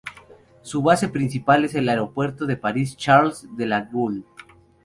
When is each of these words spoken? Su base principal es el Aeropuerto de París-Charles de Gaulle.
Su 0.63 0.81
base 0.81 1.09
principal 1.09 1.63
es 1.63 1.75
el 1.75 1.87
Aeropuerto 1.87 2.47
de 2.47 2.57
París-Charles 2.57 3.45
de 3.55 3.67
Gaulle. 3.67 4.23